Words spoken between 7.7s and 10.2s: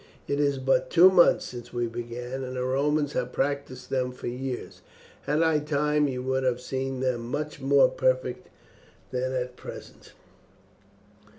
perfect than at present."